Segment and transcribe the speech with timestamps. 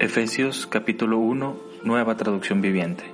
[0.00, 3.04] Efesios capítulo 1, nueva traducción viviente.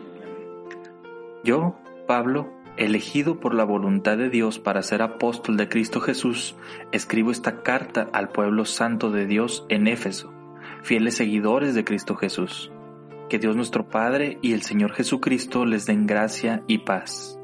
[1.42, 1.74] Yo,
[2.06, 6.54] Pablo, elegido por la voluntad de Dios para ser apóstol de Cristo Jesús,
[6.92, 10.32] escribo esta carta al pueblo santo de Dios en Éfeso,
[10.84, 12.70] fieles seguidores de Cristo Jesús.
[13.28, 17.36] Que Dios nuestro Padre y el Señor Jesucristo les den gracia y paz.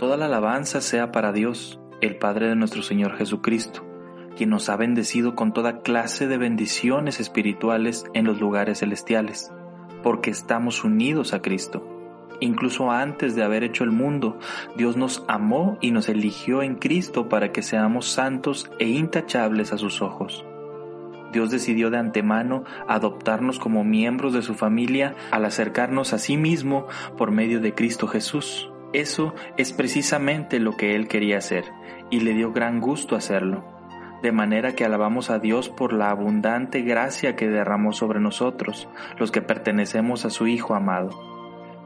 [0.00, 3.89] Toda la alabanza sea para Dios, el Padre de nuestro Señor Jesucristo
[4.36, 9.52] quien nos ha bendecido con toda clase de bendiciones espirituales en los lugares celestiales,
[10.02, 11.86] porque estamos unidos a Cristo.
[12.40, 14.38] Incluso antes de haber hecho el mundo,
[14.76, 19.78] Dios nos amó y nos eligió en Cristo para que seamos santos e intachables a
[19.78, 20.44] sus ojos.
[21.32, 26.86] Dios decidió de antemano adoptarnos como miembros de su familia al acercarnos a sí mismo
[27.16, 28.70] por medio de Cristo Jesús.
[28.92, 31.66] Eso es precisamente lo que Él quería hacer,
[32.10, 33.79] y le dio gran gusto hacerlo
[34.22, 39.30] de manera que alabamos a Dios por la abundante gracia que derramó sobre nosotros, los
[39.30, 41.10] que pertenecemos a su Hijo amado.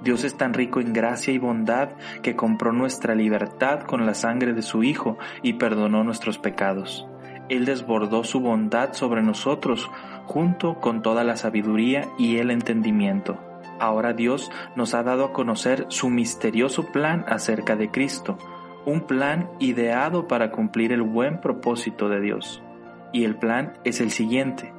[0.03, 1.91] Dios es tan rico en gracia y bondad
[2.23, 7.09] que compró nuestra libertad con la sangre de su Hijo y perdonó nuestros pecados.
[7.49, 9.91] Él desbordó su bondad sobre nosotros
[10.27, 13.39] junto con toda la sabiduría y el entendimiento.
[13.81, 18.39] Ahora Dios nos ha dado a conocer su misterioso plan acerca de Cristo,
[18.87, 22.63] un plan ideado para cumplir el buen propósito de Dios.
[23.13, 24.73] Y el plan es el siguiente.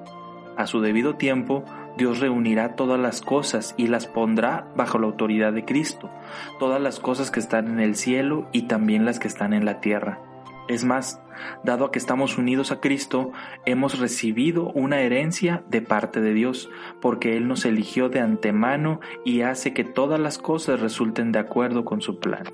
[0.58, 1.66] A su debido tiempo,
[1.98, 6.10] Dios reunirá todas las cosas y las pondrá bajo la autoridad de Cristo,
[6.60, 9.80] todas las cosas que están en el cielo y también las que están en la
[9.80, 10.20] tierra.
[10.68, 11.22] Es más,
[11.64, 13.32] dado a que estamos unidos a Cristo,
[13.66, 16.70] hemos recibido una herencia de parte de Dios,
[17.02, 21.86] porque Él nos eligió de antemano y hace que todas las cosas resulten de acuerdo
[21.86, 22.46] con su plan.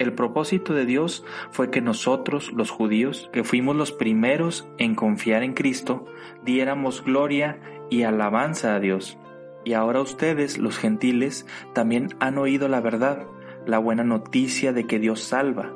[0.00, 5.42] El propósito de Dios fue que nosotros, los judíos, que fuimos los primeros en confiar
[5.42, 6.06] en Cristo,
[6.42, 9.18] diéramos gloria y alabanza a Dios.
[9.62, 13.26] Y ahora ustedes, los gentiles, también han oído la verdad,
[13.66, 15.70] la buena noticia de que Dios salva.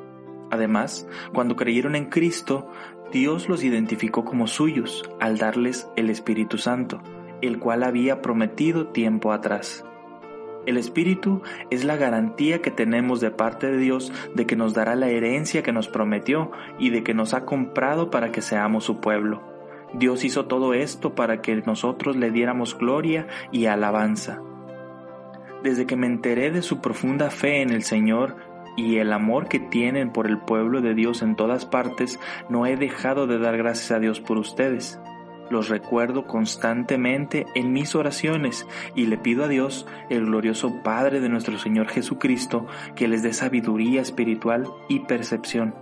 [0.49, 2.67] Además, cuando creyeron en Cristo,
[3.11, 6.99] Dios los identificó como suyos al darles el Espíritu Santo,
[7.43, 9.85] el cual había prometido tiempo atrás.
[10.65, 14.95] El Espíritu es la garantía que tenemos de parte de Dios de que nos dará
[14.95, 18.99] la herencia que nos prometió y de que nos ha comprado para que seamos su
[18.99, 19.43] pueblo.
[19.93, 24.41] Dios hizo todo esto para que nosotros le diéramos gloria y alabanza.
[25.63, 28.35] Desde que me enteré de su profunda fe en el Señor
[28.75, 32.75] y el amor que tienen por el pueblo de Dios en todas partes, no he
[32.75, 34.99] dejado de dar gracias a Dios por ustedes
[35.49, 41.29] los recuerdo constantemente en mis oraciones y le pido a Dios, el glorioso Padre de
[41.29, 45.75] nuestro Señor Jesucristo, que les dé sabiduría espiritual y percepción,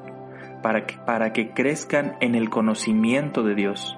[0.62, 3.97] para que, para que crezcan en el conocimiento de Dios.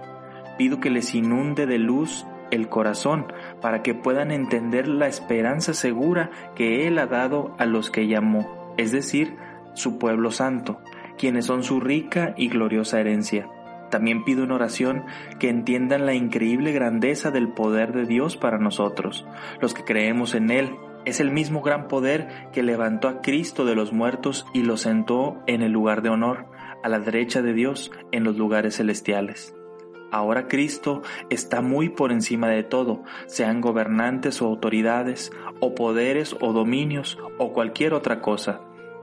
[0.57, 6.29] Pido que les inunde de luz el corazón, para que puedan entender la esperanza segura
[6.55, 9.35] que Él ha dado a los que llamó, es decir,
[9.73, 10.79] su pueblo santo,
[11.17, 13.49] quienes son su rica y gloriosa herencia
[13.95, 15.05] también pido en oración
[15.39, 19.25] que entiendan la increíble grandeza del poder de Dios para nosotros,
[19.61, 20.75] los que creemos en Él.
[21.05, 25.41] Es el mismo gran poder que levantó a Cristo de los muertos y lo sentó
[25.47, 26.47] en el lugar de honor,
[26.83, 29.55] a la derecha de Dios, en los lugares celestiales.
[30.11, 36.51] Ahora Cristo está muy por encima de todo, sean gobernantes o autoridades, o poderes o
[36.51, 38.59] dominios, o cualquier otra cosa,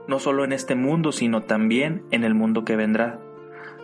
[0.07, 3.22] no solo en este mundo, sino también en el mundo que vendrá.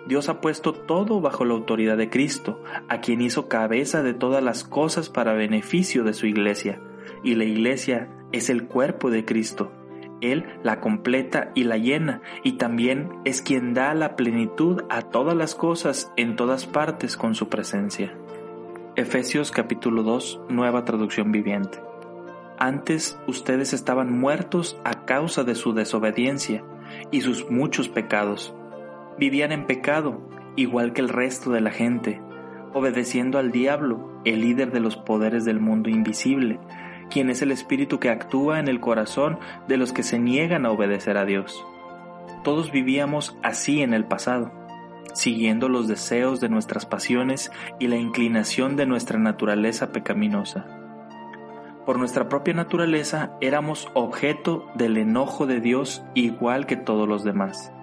[0.09, 4.43] Dios ha puesto todo bajo la autoridad de Cristo, a quien hizo cabeza de todas
[4.43, 6.81] las cosas para beneficio de su iglesia.
[7.23, 9.71] Y la iglesia es el cuerpo de Cristo.
[10.19, 15.37] Él la completa y la llena, y también es quien da la plenitud a todas
[15.37, 18.11] las cosas en todas partes con su presencia.
[18.95, 21.83] Efesios capítulo 2, nueva traducción viviente.
[22.57, 26.63] Antes ustedes estaban muertos a causa de su desobediencia
[27.11, 28.55] y sus muchos pecados
[29.19, 30.21] vivían en pecado,
[30.55, 32.21] igual que el resto de la gente,
[32.73, 36.59] obedeciendo al diablo, el líder de los poderes del mundo invisible,
[37.09, 40.71] quien es el espíritu que actúa en el corazón de los que se niegan a
[40.71, 41.65] obedecer a Dios.
[42.43, 44.57] Todos vivíamos así en el pasado.
[45.13, 50.67] siguiendo los deseos de nuestras pasiones y la inclinación de nuestra naturaleza pecaminosa.
[51.85, 57.73] Por nuestra propia naturaleza éramos objeto del enojo de Dios igual que todos los demás.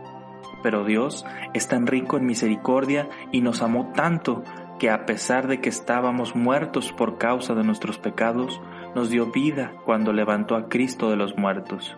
[0.67, 1.25] Pero Dios
[1.55, 4.43] es tan rico en misericordia y nos amó tanto
[4.81, 8.61] que a pesar de que estábamos muertos por causa de nuestros pecados,
[8.93, 11.97] nos dio vida cuando levantó a Cristo de los muertos.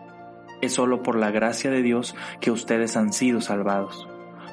[0.60, 4.06] Es solo por la gracia de Dios que ustedes han sido salvados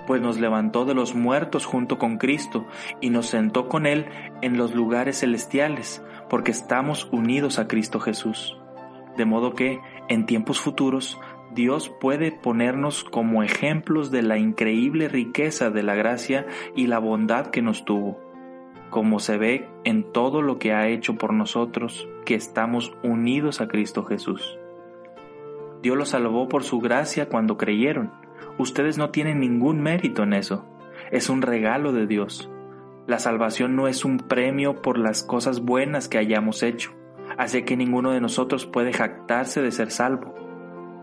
[0.08, 2.68] pues nos levantó de los muertos junto con Cristo
[3.02, 4.06] y nos sentó con Él
[4.44, 8.56] en los lugares celestiales, porque estamos unidos a Cristo Jesús.
[9.18, 11.20] De modo que, en tiempos futuros,
[11.56, 17.48] Dios puede ponernos como ejemplos de la increíble riqueza de la gracia y la bondad
[17.48, 18.20] que nos tuvo,
[18.90, 23.68] como se ve en todo lo que ha hecho por nosotros, que estamos unidos a
[23.68, 24.60] Cristo Jesús.
[25.82, 28.12] Dios los salvó por su gracia cuando creyeron
[28.58, 30.66] Ustedes no tienen ningún mérito en eso.
[31.12, 32.50] Es un regalo de Dios.
[33.06, 36.92] La salvación no es un premio por las cosas buenas que hayamos hecho,
[37.38, 40.34] así que ninguno de nosotros puede jactarse de ser salvo,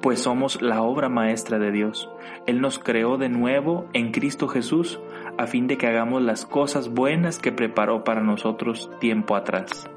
[0.03, 2.11] pues somos la obra maestra de Dios.
[2.47, 5.01] Él nos creó de nuevo en Cristo Jesús
[5.39, 9.89] a fin de que hagamos las cosas buenas que preparó para nosotros tiempo atrás.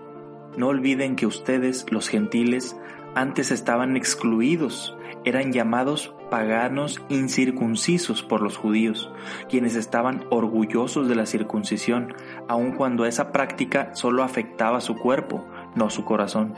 [0.55, 2.79] No olviden que ustedes, los gentiles,
[3.15, 9.11] antes estaban excluidos, eran llamados paganos incircuncisos por los judíos,
[9.49, 12.13] quienes estaban orgullosos de la circuncisión,
[12.47, 16.53] aun cuando esa práctica solo afectaba su cuerpo, no su corazón.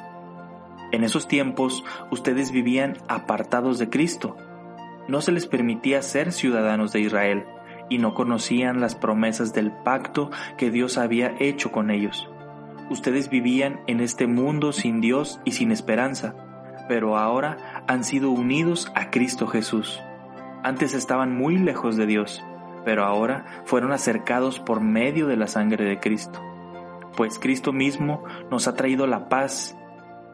[0.91, 4.35] En esos tiempos ustedes vivían apartados de Cristo.
[5.07, 7.45] No se les permitía ser ciudadanos de Israel
[7.89, 12.29] y no conocían las promesas del pacto que Dios había hecho con ellos.
[12.89, 16.35] Ustedes vivían en este mundo sin Dios y sin esperanza
[16.87, 20.01] pero ahora han sido unidos a Cristo Jesús.
[20.63, 22.43] Antes estaban muy lejos de Dios,
[22.85, 26.41] pero ahora fueron acercados por medio de la sangre de Cristo.
[27.15, 29.77] Pues Cristo mismo nos ha traído la paz.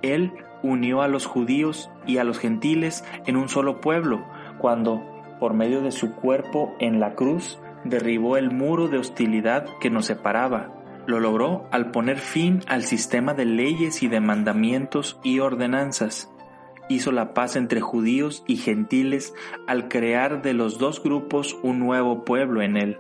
[0.03, 4.23] Él unió a los judíos y a los gentiles en un solo pueblo,
[4.59, 5.01] cuando,
[5.39, 10.05] por medio de su cuerpo en la cruz, derribó el muro de hostilidad que nos
[10.05, 10.69] separaba.
[11.07, 16.29] Lo logró al poner fin al sistema de leyes y de mandamientos y ordenanzas
[16.89, 19.33] hizo la paz entre judíos y gentiles
[19.67, 22.97] al crear de los dos grupos un nuevo pueblo en él.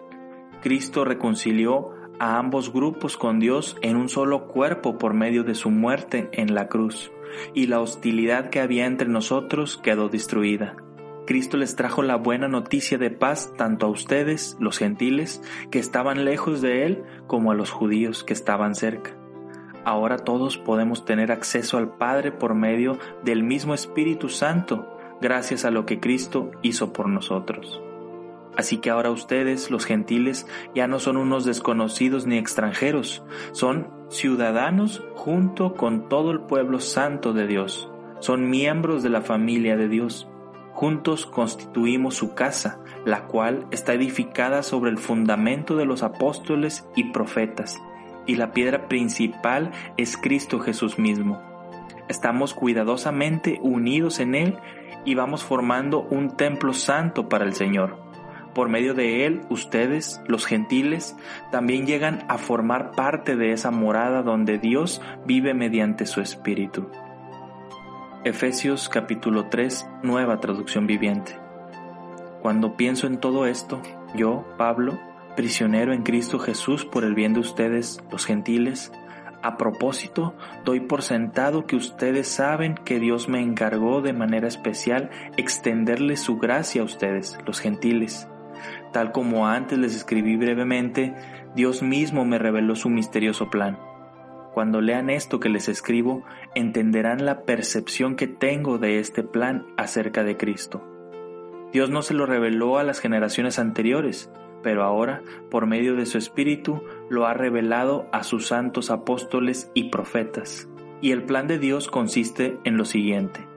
[0.61, 1.91] Cristo reconcilió
[2.23, 6.55] a ambos grupos con Dios en un solo cuerpo por medio de su muerte en
[6.55, 7.11] la cruz,
[7.53, 10.77] y la hostilidad que había entre nosotros quedó destruida.
[11.27, 16.23] Cristo les trajo la buena noticia de paz tanto a ustedes, los gentiles, que estaban
[16.23, 19.17] lejos de Él, como a los judíos que estaban cerca.
[19.83, 24.87] Ahora todos podemos tener acceso al Padre por medio del mismo Espíritu Santo,
[25.19, 27.81] gracias a lo que Cristo hizo por nosotros.
[28.55, 35.03] Así que ahora ustedes, los gentiles, ya no son unos desconocidos ni extranjeros, son ciudadanos
[35.15, 37.89] junto con todo el pueblo santo de Dios,
[38.19, 40.27] son miembros de la familia de Dios.
[40.71, 47.11] Juntos constituimos su casa, la cual está edificada sobre el fundamento de los apóstoles y
[47.11, 47.79] profetas
[48.25, 51.41] y la piedra principal es Cristo Jesús mismo.
[52.09, 54.57] Estamos cuidadosamente unidos en Él
[55.05, 58.02] y vamos formando un templo santo para el Señor.
[58.53, 61.15] Por medio de Él, ustedes, los gentiles,
[61.51, 66.87] también llegan a formar parte de esa morada donde Dios vive mediante su Espíritu.
[68.23, 71.35] Efesios capítulo 3, nueva traducción viviente.
[72.41, 73.81] Cuando pienso en todo esto,
[74.15, 74.99] yo, Pablo,
[75.35, 78.91] prisionero en Cristo Jesús por el bien de ustedes, los gentiles.
[79.41, 85.09] A propósito, doy por sentado que ustedes saben que Dios me encargó de manera especial
[85.37, 88.27] extenderles su gracia a ustedes, los gentiles.
[88.91, 91.13] Tal como antes les escribí brevemente,
[91.55, 93.77] Dios mismo me reveló su misterioso plan.
[94.53, 100.23] Cuando lean esto que les escribo, entenderán la percepción que tengo de este plan acerca
[100.23, 100.85] de Cristo.
[101.71, 106.19] Dios no se lo reveló a las generaciones anteriores, pero ahora, por medio de su
[106.19, 110.69] Espíritu, lo ha revelado a sus santos apóstoles y profetas.
[111.01, 113.47] Y el plan de Dios consiste en lo siguiente.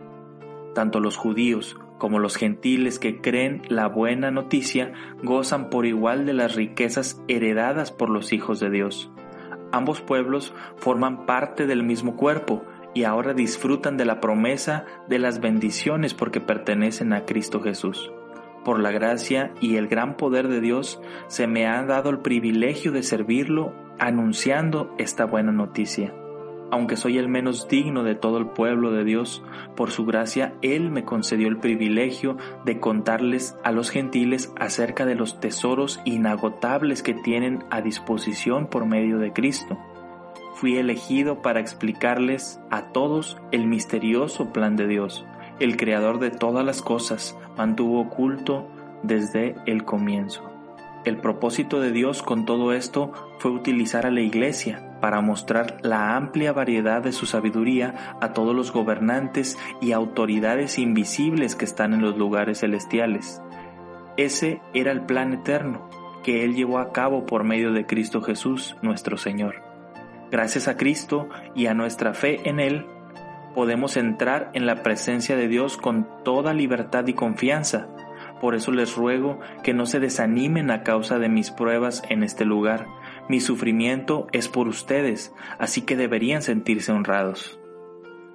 [0.75, 6.34] Tanto los judíos como los gentiles que creen la buena noticia gozan por igual de
[6.34, 9.10] las riquezas heredadas por los hijos de Dios.
[9.72, 15.40] Ambos pueblos forman parte del mismo cuerpo y ahora disfrutan de la promesa de las
[15.40, 18.10] bendiciones porque pertenecen a Cristo Jesús
[18.66, 22.90] por la gracia y el gran poder de Dios, se me ha dado el privilegio
[22.90, 26.12] de servirlo anunciando esta buena noticia.
[26.70, 29.42] Aunque soy el menos digno de todo el pueblo de Dios,
[29.76, 35.14] por su gracia Él me concedió el privilegio de contarles a los gentiles acerca de
[35.14, 39.78] los tesoros inagotables que tienen a disposición por medio de Cristo.
[40.54, 45.26] Fui elegido para explicarles a todos el misterioso plan de Dios.
[45.61, 48.66] El creador de todas las cosas mantuvo oculto
[49.02, 50.55] desde el comienzo.
[51.06, 56.16] El propósito de Dios con todo esto fue utilizar a la iglesia para mostrar la
[56.16, 62.02] amplia variedad de su sabiduría a todos los gobernantes y autoridades invisibles que están en
[62.02, 63.40] los lugares celestiales.
[64.16, 65.88] Ese era el plan eterno
[66.25, 69.62] que Él llevó a cabo por medio de Cristo Jesús, nuestro Señor.
[70.32, 72.84] Gracias a Cristo y a nuestra fe en Él,
[73.54, 77.86] podemos entrar en la presencia de Dios con toda libertad y confianza.
[78.40, 82.45] Por eso les ruego que no se desanimen a causa de mis pruebas en este
[82.45, 82.87] lugar,
[83.28, 87.59] mi sufrimiento es por ustedes, así que deberían sentirse honrados.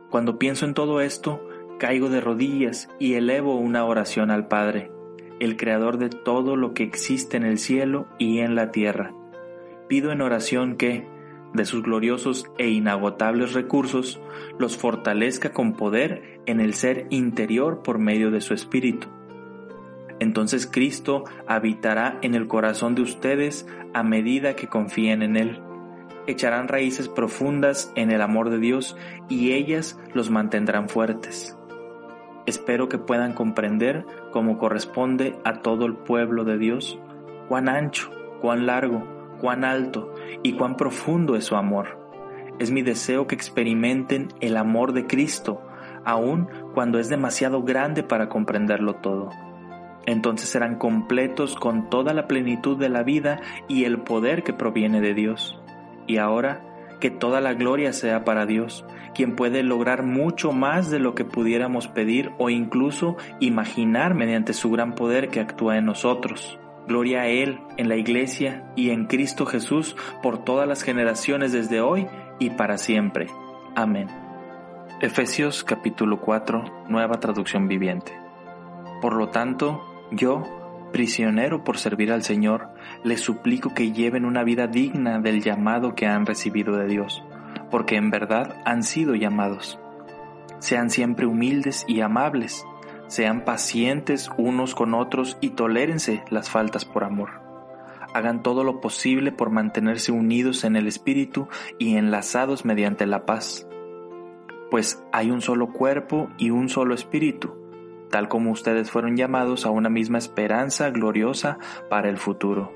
[0.09, 1.47] Cuando pienso en todo esto,
[1.79, 4.91] caigo de rodillas y elevo una oración al Padre,
[5.39, 9.13] el Creador de todo lo que existe en el cielo y en la tierra.
[9.87, 11.07] Pido en oración que,
[11.53, 14.19] de sus gloriosos e inagotables recursos,
[14.59, 19.07] los fortalezca con poder en el ser interior por medio de su Espíritu
[20.21, 25.59] entonces Cristo habitará en el corazón de ustedes a medida que confíen en Él.
[26.27, 28.95] Echarán raíces profundas en el amor de Dios
[29.29, 31.57] y ellas los mantendrán fuertes.
[32.45, 36.99] Espero que puedan comprender, como corresponde a todo el pueblo de Dios,
[37.47, 38.11] cuán ancho,
[38.41, 39.03] cuán largo,
[39.39, 40.13] cuán alto
[40.43, 41.97] y cuán profundo es su amor.
[42.59, 45.63] Es mi deseo que experimenten el amor de Cristo,
[46.05, 49.31] aun cuando es demasiado grande para comprenderlo todo
[50.05, 55.01] entonces serán completos con toda la plenitud de la vida y el poder que proviene
[55.01, 55.59] de Dios.
[56.07, 56.61] Y ahora,
[56.99, 61.25] que toda la gloria sea para Dios, quien puede lograr mucho más de lo que
[61.25, 66.59] pudiéramos pedir o incluso imaginar mediante su gran poder que actúa en nosotros.
[66.87, 71.81] Gloria a Él en la Iglesia y en Cristo Jesús por todas las generaciones desde
[71.81, 72.07] hoy
[72.39, 73.27] y para siempre.
[73.75, 74.07] Amén.
[75.01, 78.13] Efesios capítulo 4, nueva traducción viviente.
[79.01, 80.43] Por lo tanto, yo,
[80.91, 82.67] prisionero por servir al Señor,
[83.03, 87.23] les suplico que lleven una vida digna del llamado que han recibido de Dios,
[87.69, 89.79] porque en verdad han sido llamados.
[90.59, 92.65] Sean siempre humildes y amables,
[93.07, 97.41] sean pacientes unos con otros y tolérense las faltas por amor.
[98.13, 101.47] Hagan todo lo posible por mantenerse unidos en el Espíritu
[101.79, 103.65] y enlazados mediante la paz.
[104.69, 107.60] Pues hay un solo cuerpo y un solo Espíritu
[108.11, 111.57] tal como ustedes fueron llamados a una misma esperanza gloriosa
[111.89, 112.71] para el futuro.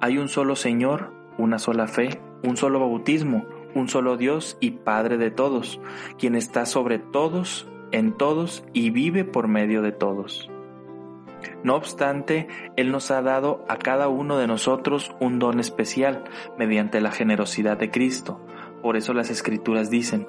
[0.00, 3.44] Hay un solo Señor, una sola fe, un solo bautismo,
[3.74, 5.80] un solo Dios y Padre de todos,
[6.18, 10.50] quien está sobre todos, en todos y vive por medio de todos.
[11.62, 16.24] No obstante, Él nos ha dado a cada uno de nosotros un don especial
[16.58, 18.40] mediante la generosidad de Cristo.
[18.82, 20.26] Por eso las Escrituras dicen,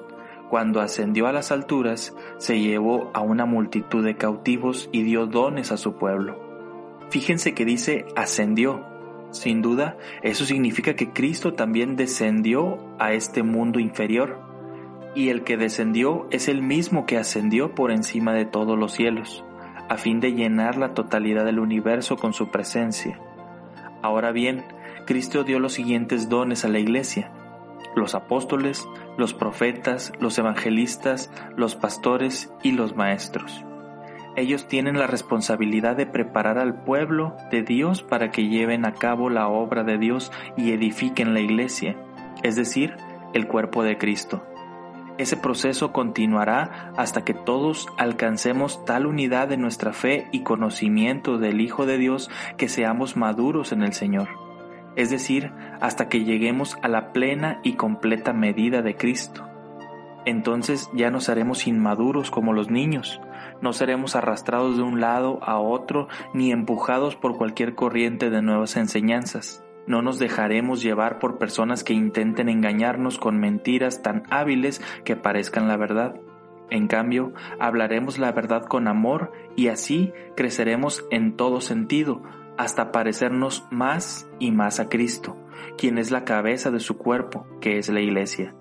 [0.48, 5.72] cuando ascendió a las alturas, se llevó a una multitud de cautivos y dio dones
[5.72, 6.38] a su pueblo.
[7.10, 8.84] Fíjense que dice ascendió.
[9.30, 14.40] Sin duda, eso significa que Cristo también descendió a este mundo inferior.
[15.14, 19.44] Y el que descendió es el mismo que ascendió por encima de todos los cielos,
[19.88, 23.20] a fin de llenar la totalidad del universo con su presencia.
[24.00, 24.64] Ahora bien,
[25.06, 27.32] Cristo dio los siguientes dones a la iglesia
[27.94, 33.64] los apóstoles, los profetas, los evangelistas, los pastores y los maestros.
[34.36, 39.30] Ellos tienen la responsabilidad de preparar al pueblo de Dios para que lleven a cabo
[39.30, 41.96] la obra de Dios y edifiquen la iglesia,
[42.42, 42.96] es decir,
[43.34, 44.44] el cuerpo de Cristo.
[45.18, 51.60] Ese proceso continuará hasta que todos alcancemos tal unidad de nuestra fe y conocimiento del
[51.60, 54.47] Hijo de Dios que seamos maduros en el Señor
[54.98, 59.48] es decir, hasta que lleguemos a la plena y completa medida de Cristo.
[60.24, 63.20] Entonces ya no seremos inmaduros como los niños,
[63.62, 68.76] no seremos arrastrados de un lado a otro ni empujados por cualquier corriente de nuevas
[68.76, 69.64] enseñanzas.
[69.86, 75.68] No nos dejaremos llevar por personas que intenten engañarnos con mentiras tan hábiles que parezcan
[75.68, 76.16] la verdad.
[76.70, 82.20] En cambio, hablaremos la verdad con amor y así creceremos en todo sentido,
[82.58, 85.36] hasta parecernos más y más a Cristo,
[85.78, 88.54] quien es la cabeza de su cuerpo, que es la iglesia.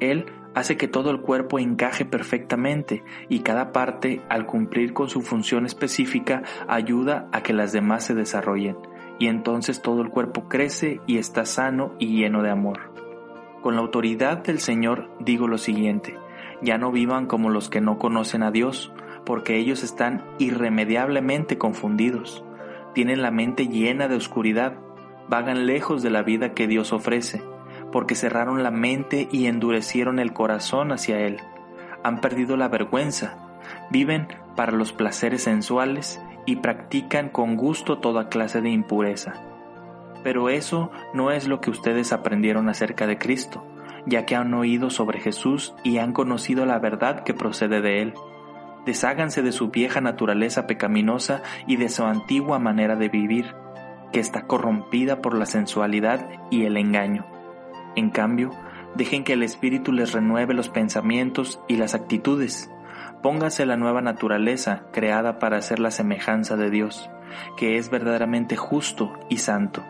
[0.00, 5.20] Él hace que todo el cuerpo encaje perfectamente y cada parte, al cumplir con su
[5.20, 8.76] función específica, ayuda a que las demás se desarrollen,
[9.18, 12.92] y entonces todo el cuerpo crece y está sano y lleno de amor.
[13.60, 16.16] Con la autoridad del Señor digo lo siguiente,
[16.62, 18.92] ya no vivan como los que no conocen a Dios,
[19.24, 22.45] porque ellos están irremediablemente confundidos,
[22.96, 24.72] tienen la mente llena de oscuridad,
[25.28, 27.42] vagan lejos de la vida que Dios ofrece,
[27.92, 31.36] porque cerraron la mente y endurecieron el corazón hacia Él.
[32.02, 33.36] Han perdido la vergüenza,
[33.90, 39.42] viven para los placeres sensuales y practican con gusto toda clase de impureza.
[40.24, 43.62] Pero eso no es lo que ustedes aprendieron acerca de Cristo,
[44.06, 48.14] ya que han oído sobre Jesús y han conocido la verdad que procede de Él.
[48.86, 53.54] Desháganse de su vieja naturaleza pecaminosa y de su antigua manera de vivir,
[54.12, 57.26] que está corrompida por la sensualidad y el engaño.
[57.96, 58.52] En cambio,
[58.94, 62.70] dejen que el Espíritu les renueve los pensamientos y las actitudes.
[63.22, 67.10] Póngase la nueva naturaleza creada para ser la semejanza de Dios,
[67.56, 69.82] que es verdaderamente justo y santo.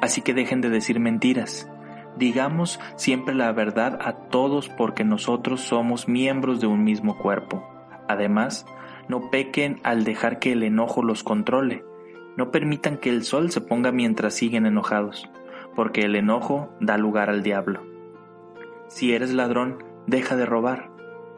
[0.00, 1.70] Así que dejen de decir mentiras.
[2.16, 7.77] Digamos siempre la verdad a todos porque nosotros somos miembros de un mismo cuerpo.
[8.08, 8.66] Además,
[9.08, 11.84] no pequen al dejar que el enojo los controle.
[12.36, 15.28] No permitan que el sol se ponga mientras siguen enojados,
[15.74, 17.82] porque el enojo da lugar al diablo.
[18.88, 20.90] Si eres ladrón, deja de robar.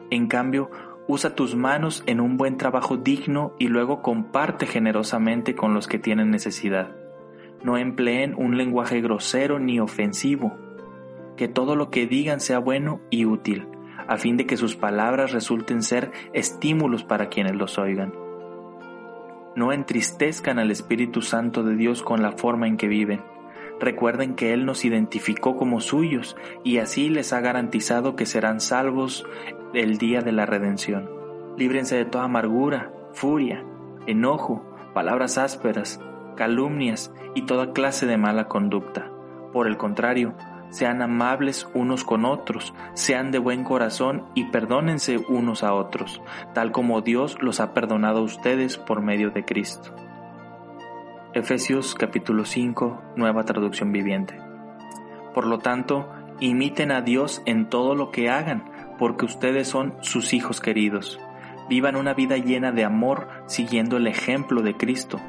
[0.09, 0.69] En cambio,
[1.07, 5.99] usa tus manos en un buen trabajo digno y luego comparte generosamente con los que
[5.99, 6.95] tienen necesidad.
[7.63, 10.57] No empleen un lenguaje grosero ni ofensivo.
[11.35, 13.67] Que todo lo que digan sea bueno y útil
[14.11, 18.13] a fin de que sus palabras resulten ser estímulos para quienes los oigan.
[19.55, 23.21] No entristezcan al Espíritu Santo de Dios con la forma en que viven.
[23.79, 29.25] Recuerden que Él nos identificó como suyos y así les ha garantizado que serán salvos
[29.73, 31.09] el día de la redención.
[31.57, 33.63] Líbrense de toda amargura, furia,
[34.07, 36.01] enojo, palabras ásperas,
[36.35, 39.09] calumnias y toda clase de mala conducta.
[39.53, 40.33] Por el contrario,
[40.71, 46.21] sean amables unos con otros, sean de buen corazón y perdónense unos a otros,
[46.53, 49.93] tal como Dios los ha perdonado a ustedes por medio de Cristo.
[51.33, 54.37] Efesios capítulo 5, nueva traducción viviente.
[55.33, 56.09] Por lo tanto,
[56.39, 61.19] imiten a Dios en todo lo que hagan, porque ustedes son sus hijos queridos.
[61.69, 65.19] Vivan una vida llena de amor siguiendo el ejemplo de Cristo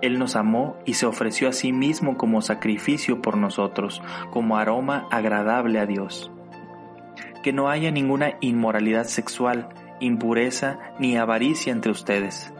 [0.00, 5.06] él nos amó y se ofreció a sí mismo como sacrificio por nosotros, como aroma
[5.10, 6.30] agradable a Dios.
[7.42, 9.68] Que no haya ninguna inmoralidad sexual,
[10.00, 12.52] impureza ni avaricia entre ustedes.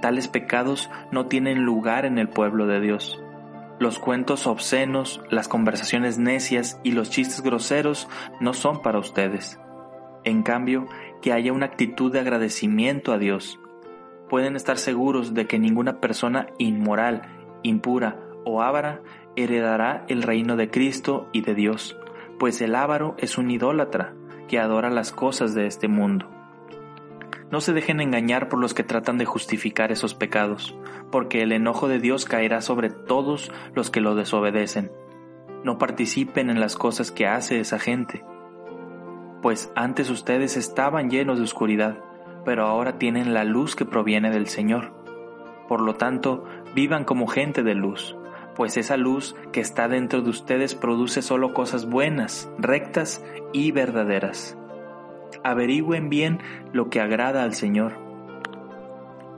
[0.00, 3.20] Tales pecados no tienen lugar en el pueblo de Dios.
[3.78, 8.08] Los cuentos obscenos, las conversaciones necias y los chistes groseros
[8.40, 9.58] no son para ustedes.
[10.24, 10.86] En cambio,
[11.20, 13.58] que haya una actitud de agradecimiento a Dios,
[14.28, 17.22] pueden estar seguros de que ninguna persona inmoral,
[17.62, 19.02] impura o avara
[19.36, 21.96] heredará el reino de Cristo y de Dios,
[22.38, 24.14] pues el avaro es un idólatra
[24.48, 26.30] que adora las cosas de este mundo.
[27.50, 30.76] No se dejen engañar por los que tratan de justificar esos pecados,
[31.12, 34.90] porque el enojo de Dios caerá sobre todos los que lo desobedecen.
[35.62, 38.24] No participen en las cosas que hace esa gente,
[39.42, 41.98] pues antes ustedes estaban llenos de oscuridad
[42.46, 44.92] pero ahora tienen la luz que proviene del Señor.
[45.68, 48.16] Por lo tanto, vivan como gente de luz,
[48.54, 54.56] pues esa luz que está dentro de ustedes produce solo cosas buenas, rectas y verdaderas.
[55.42, 56.38] Averigüen bien
[56.72, 57.98] lo que agrada al Señor.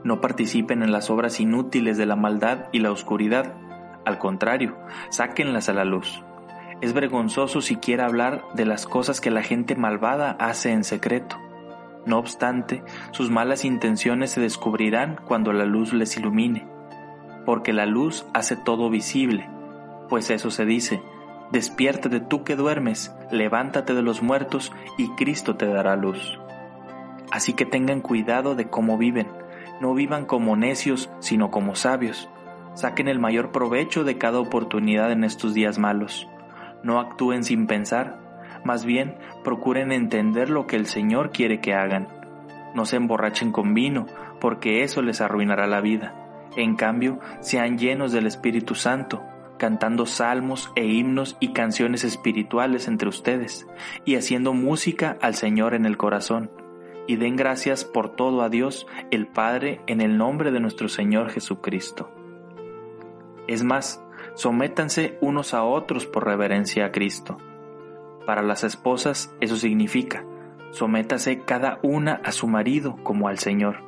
[0.03, 3.55] No participen en las obras inútiles de la maldad y la oscuridad.
[4.05, 4.77] Al contrario,
[5.09, 6.23] sáquenlas a la luz.
[6.79, 11.37] Es vergonzoso siquiera hablar de las cosas que la gente malvada hace en secreto.
[12.09, 16.65] No obstante, sus malas intenciones se descubrirán cuando la luz les ilumine,
[17.45, 19.47] porque la luz hace todo visible,
[20.09, 21.03] pues eso se dice,
[21.51, 26.39] despiértate tú que duermes, levántate de los muertos y Cristo te dará luz.
[27.29, 29.27] Así que tengan cuidado de cómo viven,
[29.79, 32.27] no vivan como necios, sino como sabios.
[32.73, 36.27] Saquen el mayor provecho de cada oportunidad en estos días malos.
[36.81, 38.17] No actúen sin pensar,
[38.63, 42.07] más bien, procuren entender lo que el Señor quiere que hagan.
[42.75, 44.05] No se emborrachen con vino,
[44.39, 46.13] porque eso les arruinará la vida.
[46.55, 49.23] En cambio, sean llenos del Espíritu Santo,
[49.57, 53.67] cantando salmos e himnos y canciones espirituales entre ustedes,
[54.05, 56.51] y haciendo música al Señor en el corazón.
[57.07, 61.29] Y den gracias por todo a Dios, el Padre, en el nombre de nuestro Señor
[61.29, 62.11] Jesucristo.
[63.47, 64.03] Es más,
[64.35, 67.37] sométanse unos a otros por reverencia a Cristo
[68.25, 70.25] para las esposas eso significa,
[70.71, 73.83] sométase cada una a su marido como al Señor,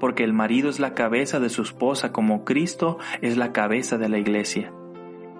[0.00, 4.08] porque el marido es la cabeza de su esposa como Cristo es la cabeza de
[4.08, 4.72] la iglesia.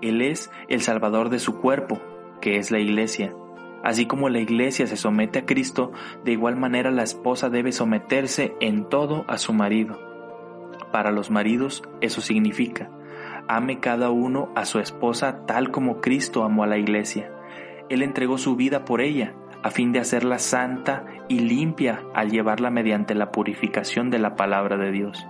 [0.00, 2.00] Él es el salvador de su cuerpo,
[2.40, 3.34] que es la iglesia,
[3.82, 5.92] Así como la iglesia se somete a Cristo,
[6.24, 9.98] de igual manera la esposa debe someterse en todo a su marido.
[10.90, 12.90] Para los maridos eso significa,
[13.46, 17.32] ame cada uno a su esposa tal como Cristo amó a la iglesia.
[17.88, 22.70] Él entregó su vida por ella, a fin de hacerla santa y limpia al llevarla
[22.70, 25.26] mediante la purificación de la palabra de Dios.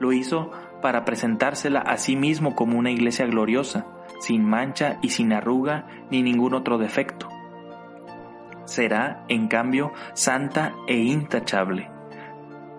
[0.00, 0.50] Lo hizo
[0.82, 3.86] para presentársela a sí mismo como una iglesia gloriosa,
[4.20, 7.28] sin mancha y sin arruga ni ningún otro defecto.
[8.64, 11.90] Será, en cambio, santa e intachable.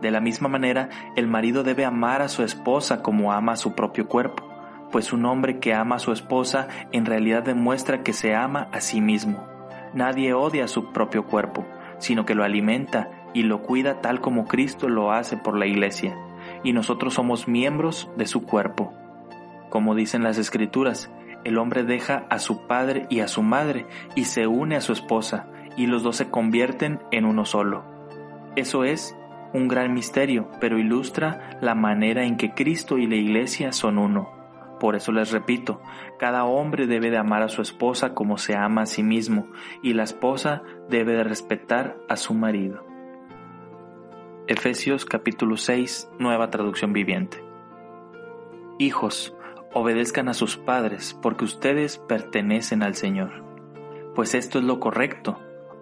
[0.01, 3.75] De la misma manera, el marido debe amar a su esposa como ama a su
[3.75, 4.47] propio cuerpo,
[4.95, 8.79] pues un hombre que ama a su esposa en realidad demuestra que se ama a
[8.79, 9.45] sí mismo.
[9.93, 11.65] Nadie odia a su propio cuerpo,
[11.97, 16.17] sino que lo alimenta y lo cuida tal como Cristo lo hace por la iglesia,
[16.63, 18.93] y nosotros somos miembros de su cuerpo.
[19.69, 21.11] Como dicen las escrituras,
[21.43, 24.93] el hombre deja a su padre y a su madre y se une a su
[24.93, 27.83] esposa, y los dos se convierten en uno solo.
[28.55, 29.13] Eso es
[29.51, 34.34] un gran misterio, pero ilustra la manera en que Cristo y la Iglesia son uno.
[34.79, 35.81] Por eso les repito,
[36.19, 39.47] cada hombre debe de amar a su esposa como se ama a sí mismo,
[39.81, 42.83] y la esposa debe de respetar a su marido.
[44.47, 47.43] Efesios capítulo 6, nueva traducción viviente.
[48.77, 49.35] Hijos,
[49.73, 53.43] obedezcan a sus padres, porque ustedes pertenecen al Señor.
[54.13, 55.39] Pues esto es lo correcto,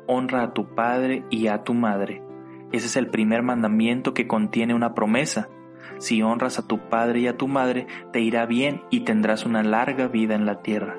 [0.07, 2.23] honra a tu padre y a tu madre.
[2.71, 5.49] Ese es el primer mandamiento que contiene una promesa.
[5.97, 9.63] Si honras a tu padre y a tu madre, te irá bien y tendrás una
[9.63, 10.95] larga vida en la tierra.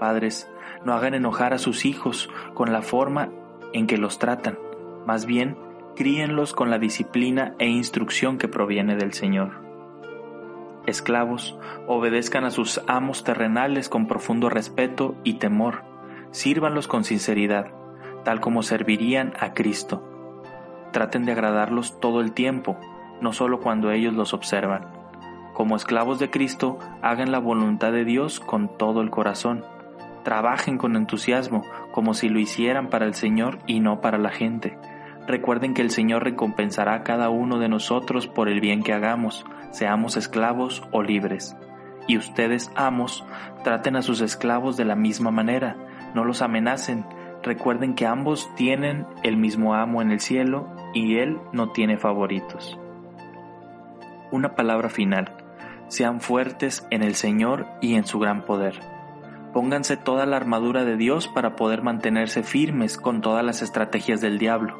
[0.00, 0.50] Padres,
[0.84, 3.30] no hagan enojar a sus hijos con la forma
[3.72, 4.58] en que los tratan.
[5.06, 5.56] Más bien,
[5.94, 9.64] críenlos con la disciplina e instrucción que proviene del Señor.
[10.86, 15.82] Esclavos, obedezcan a sus amos terrenales con profundo respeto y temor.
[16.30, 17.72] Sírvanlos con sinceridad
[18.26, 20.02] tal como servirían a Cristo.
[20.92, 22.76] Traten de agradarlos todo el tiempo,
[23.20, 24.86] no solo cuando ellos los observan.
[25.56, 29.64] Como esclavos de Cristo, hagan la voluntad de Dios con todo el corazón.
[30.22, 34.78] Trabajen con entusiasmo, como si lo hicieran para el Señor y no para la gente.
[35.26, 39.46] Recuerden que el Señor recompensará a cada uno de nosotros por el bien que hagamos,
[39.70, 41.56] seamos esclavos o libres.
[42.06, 43.24] Y ustedes, amos,
[43.64, 45.76] traten a sus esclavos de la misma manera,
[46.14, 47.06] no los amenacen,
[47.42, 52.78] recuerden que ambos tienen el mismo amo en el cielo y Él no tiene favoritos.
[54.32, 55.32] Una palabra final.
[55.88, 58.80] Sean fuertes en el Señor y en su gran poder.
[59.52, 64.38] Pónganse toda la armadura de Dios para poder mantenerse firmes con todas las estrategias del
[64.38, 64.76] diablo,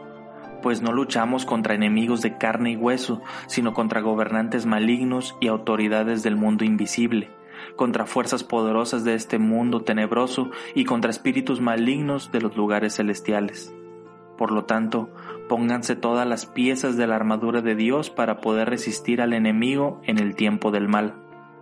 [0.62, 6.22] pues no luchamos contra enemigos de carne y hueso, sino contra gobernantes malignos y autoridades
[6.22, 7.30] del mundo invisible
[7.76, 13.72] contra fuerzas poderosas de este mundo tenebroso y contra espíritus malignos de los lugares celestiales.
[14.36, 15.10] Por lo tanto,
[15.48, 20.18] pónganse todas las piezas de la armadura de Dios para poder resistir al enemigo en
[20.18, 21.14] el tiempo del mal.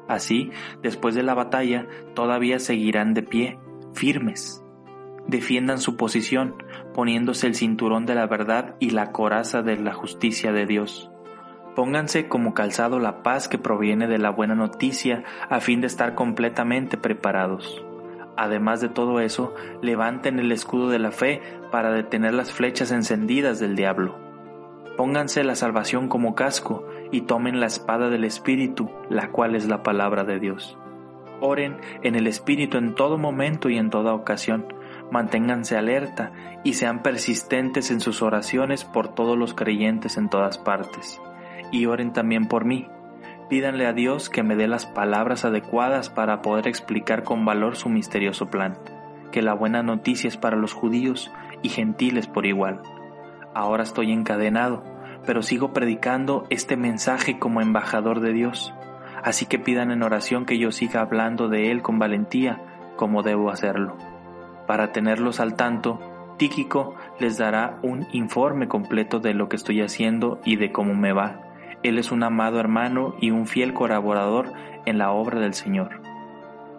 [0.08, 0.50] Así,
[0.82, 3.58] después de la batalla, todavía seguirán de pie,
[3.94, 4.62] firmes.
[5.26, 6.54] Defiendan su posición,
[6.92, 11.10] poniéndose el cinturón de la verdad y la coraza de la justicia de Dios.
[11.74, 16.14] Pónganse como calzado la paz que proviene de la buena noticia a fin de estar
[16.14, 17.84] completamente preparados.
[18.36, 23.60] Además de todo eso, levanten el escudo de la fe para detener las flechas encendidas
[23.60, 24.16] del diablo.
[24.96, 29.82] Pónganse la salvación como casco y tomen la espada del Espíritu, la cual es la
[29.82, 30.78] palabra de Dios.
[31.40, 34.66] Oren en el Espíritu en todo momento y en toda ocasión.
[35.10, 36.32] Manténganse alerta
[36.64, 41.20] y sean persistentes en sus oraciones por todos los creyentes en todas partes
[41.74, 42.88] y oren también por mí.
[43.48, 47.90] Pídanle a Dios que me dé las palabras adecuadas para poder explicar con valor su
[47.90, 48.78] misterioso plan,
[49.32, 51.30] que la buena noticia es para los judíos
[51.60, 52.80] y gentiles por igual.
[53.54, 54.82] Ahora estoy encadenado,
[55.26, 58.72] pero sigo predicando este mensaje como embajador de Dios,
[59.22, 62.62] así que pidan en oración que yo siga hablando de Él con valentía
[62.96, 63.98] como debo hacerlo.
[64.66, 66.00] Para tenerlos al tanto,
[66.38, 71.12] Tíquico les dará un informe completo de lo que estoy haciendo y de cómo me
[71.12, 71.53] va
[71.84, 74.52] él es un amado hermano y un fiel colaborador
[74.86, 76.00] en la obra del Señor.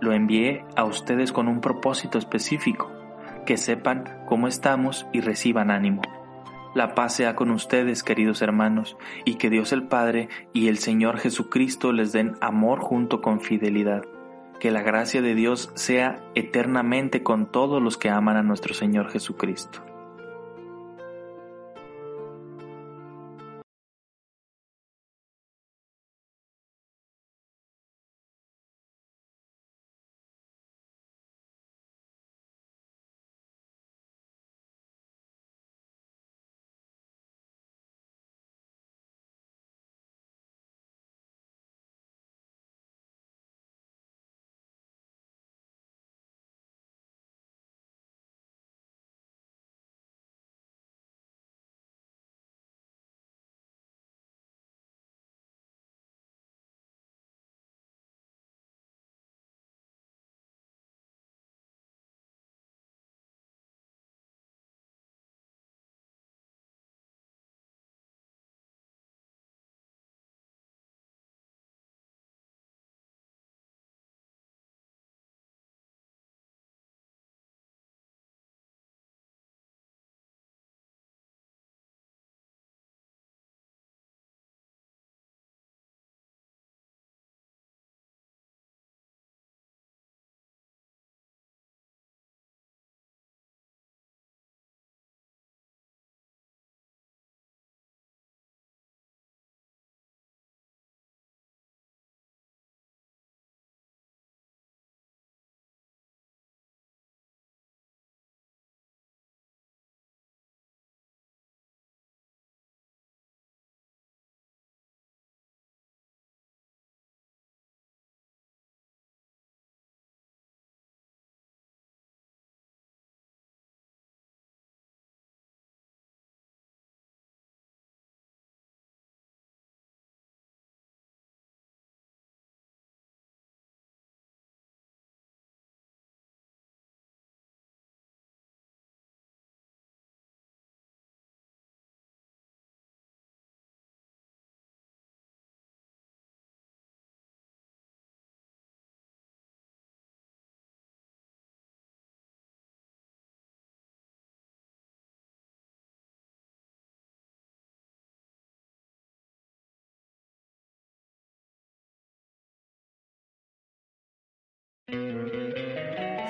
[0.01, 2.91] Lo envié a ustedes con un propósito específico,
[3.45, 6.01] que sepan cómo estamos y reciban ánimo.
[6.73, 11.19] La paz sea con ustedes, queridos hermanos, y que Dios el Padre y el Señor
[11.19, 14.03] Jesucristo les den amor junto con fidelidad.
[14.59, 19.09] Que la gracia de Dios sea eternamente con todos los que aman a nuestro Señor
[19.09, 19.94] Jesucristo.